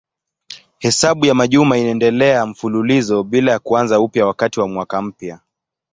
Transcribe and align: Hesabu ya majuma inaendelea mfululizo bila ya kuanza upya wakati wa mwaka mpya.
Hesabu 0.79 1.25
ya 1.25 1.33
majuma 1.35 1.77
inaendelea 1.77 2.45
mfululizo 2.45 3.23
bila 3.23 3.51
ya 3.51 3.59
kuanza 3.59 3.99
upya 3.99 4.25
wakati 4.25 4.59
wa 4.59 4.67
mwaka 4.67 5.01
mpya. 5.01 5.39